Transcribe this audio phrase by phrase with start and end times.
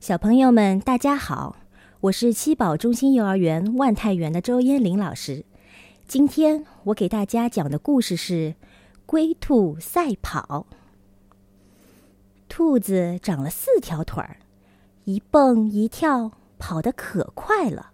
[0.00, 1.56] 小朋友们，大家好，
[2.00, 5.44] 我是七宝中心幼儿园万泰园的周嫣玲老师。
[6.06, 8.32] 今天我给大家讲的故事是
[9.04, 10.66] 《龟兔赛跑》。
[12.48, 14.38] 兔子长了四条腿儿，
[15.04, 17.90] 一蹦一跳，跑得可快了。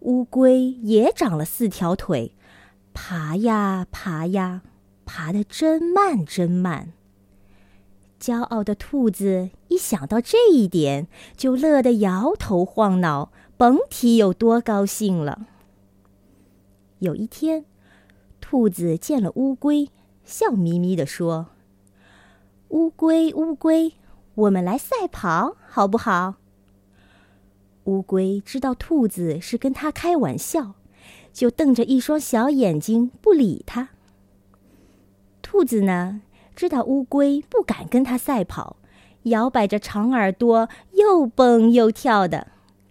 [0.00, 2.32] 乌龟也长了四条腿，
[2.94, 4.62] 爬呀爬呀，
[5.04, 6.94] 爬得真慢真慢。
[8.20, 11.06] 骄傲的兔子一想到这一点，
[11.36, 15.46] 就乐得摇头晃脑，甭提有多高兴了。
[16.98, 17.64] 有一天，
[18.40, 19.88] 兔子见了乌龟，
[20.24, 21.46] 笑眯眯地说
[22.70, 23.92] ：“乌龟，乌龟，
[24.34, 26.34] 我们来赛跑，好不好？”
[27.84, 30.74] 乌龟知道兔子是跟他开玩笑，
[31.32, 33.90] 就瞪着一双小眼睛不理他。
[35.40, 36.20] 兔子呢？
[36.58, 38.78] 知道乌龟不敢跟它赛跑，
[39.22, 42.48] 摇摆着长耳朵，又蹦又跳的，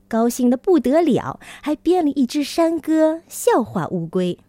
[0.08, 4.40] 高兴的不得了，还编了一支山歌笑话乌龟。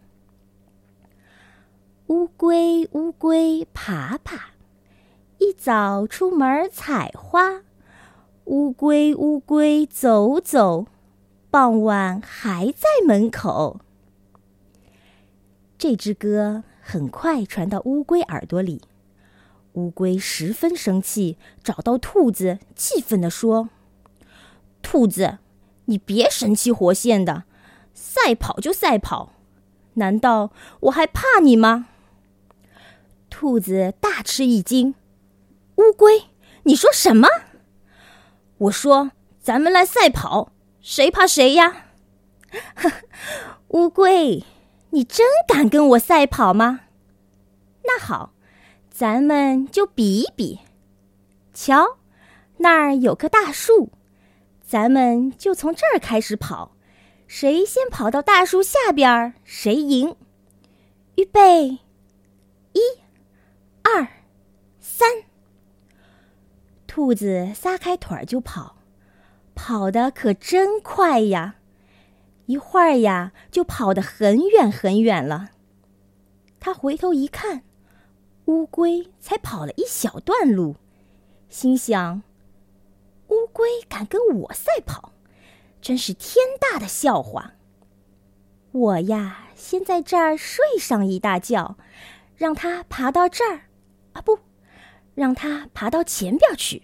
[2.07, 4.51] 乌龟乌龟爬爬，
[5.39, 7.63] 一早出门采花；
[8.45, 10.87] 乌龟乌龟走走，
[11.51, 13.81] 傍晚还在门口。
[15.77, 18.81] 这支歌很快传到乌龟耳朵里。
[19.73, 23.69] 乌龟十分生气，找到兔子，气愤地说
[24.81, 25.37] ：“兔子，
[25.85, 27.43] 你别神气活现的，
[27.93, 29.33] 赛跑就赛跑，
[29.93, 31.87] 难道我还怕你吗？”
[33.29, 34.95] 兔子大吃一惊
[35.77, 36.23] ：“乌龟，
[36.63, 37.27] 你说什么？”
[38.57, 41.85] 我说：“咱们来赛跑，谁怕谁呀？”
[43.69, 44.43] 乌龟，
[44.89, 46.81] 你真敢跟我赛跑吗？
[47.83, 48.33] 那好。
[48.99, 50.59] 咱们就比一比，
[51.53, 51.99] 瞧，
[52.57, 53.93] 那儿有棵大树，
[54.61, 56.75] 咱们就从这儿开始跑，
[57.25, 60.17] 谁先跑到大树下边，谁赢。
[61.15, 61.79] 预备，
[62.73, 62.81] 一、
[63.83, 64.05] 二、
[64.81, 65.07] 三。
[66.85, 68.75] 兔子撒开腿儿就跑，
[69.55, 71.55] 跑得可真快呀！
[72.47, 75.51] 一会儿呀，就跑得很远很远了。
[76.59, 77.63] 他回头一看。
[78.49, 80.75] 乌龟才跑了一小段路，
[81.49, 82.23] 心想
[83.29, 85.13] ：“乌龟敢跟我赛跑，
[85.79, 87.51] 真是天大的笑话！
[88.71, 91.77] 我呀，先在这儿睡上一大觉，
[92.35, 93.69] 让它爬到这儿，
[94.13, 94.39] 啊不，
[95.13, 96.81] 让它爬到前边去。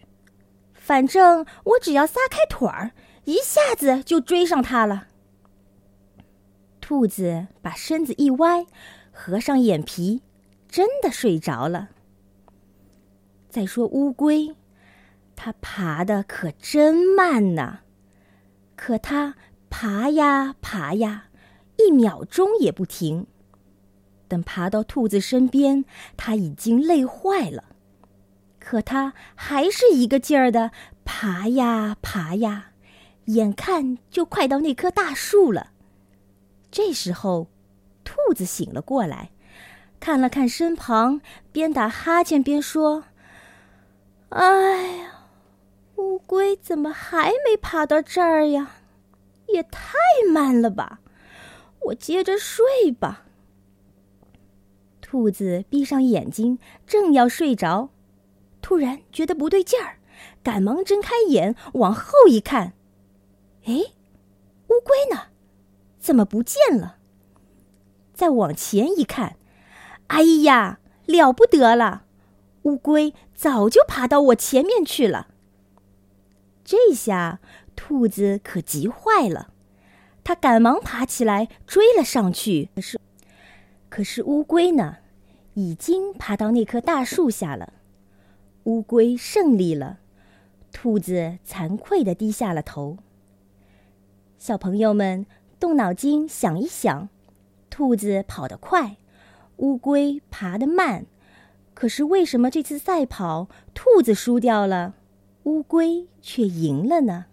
[0.75, 2.91] 反正我只要撒开腿儿，
[3.23, 5.07] 一下子就追上它了。”
[6.79, 8.67] 兔子把身子一歪，
[9.11, 10.21] 合上眼皮。
[10.75, 11.91] 真的睡着了。
[13.49, 14.53] 再说乌龟，
[15.33, 17.79] 它爬的可真慢呐，
[18.75, 19.35] 可它
[19.69, 21.27] 爬呀爬呀，
[21.77, 23.25] 一秒钟也不停。
[24.27, 25.85] 等爬到兔子身边，
[26.17, 27.63] 它已经累坏了，
[28.59, 30.71] 可它还是一个劲儿的
[31.05, 32.71] 爬呀爬呀，
[33.27, 35.71] 眼看就快到那棵大树了。
[36.69, 37.47] 这时候，
[38.03, 39.31] 兔子醒了过来。
[40.05, 41.19] 看了看身旁，
[41.51, 43.05] 边打哈欠边说
[44.29, 45.25] ：“哎呀，
[45.95, 48.75] 乌龟怎么还没爬到这儿呀？
[49.47, 49.97] 也太
[50.31, 50.99] 慢了吧！
[51.85, 53.25] 我接着睡吧。”
[55.01, 57.89] 兔子闭上眼睛，正要睡着，
[58.61, 59.97] 突然觉得不对劲儿，
[60.43, 62.73] 赶忙睁开眼往后一看，
[63.63, 65.29] 哎，乌龟呢？
[65.97, 66.97] 怎么不见了？
[68.13, 69.37] 再往前一看。
[70.07, 72.03] 哎呀，了不得了！
[72.63, 75.27] 乌龟早就爬到我前面去了。
[76.63, 77.39] 这下
[77.75, 79.49] 兔子可急坏了，
[80.23, 82.69] 它赶忙爬起来追了上去。
[82.75, 82.99] 可是，
[83.89, 84.97] 可是乌龟呢，
[85.53, 87.73] 已经爬到那棵大树下了。
[88.63, 89.99] 乌龟胜利了，
[90.71, 92.97] 兔子惭愧的低下了头。
[94.39, 95.27] 小朋友们，
[95.59, 97.09] 动脑筋想一想，
[97.69, 98.97] 兔子跑得快。
[99.57, 101.05] 乌龟爬得慢，
[101.73, 104.95] 可是为什么这次赛跑兔子输掉了，
[105.43, 107.25] 乌龟却赢了呢？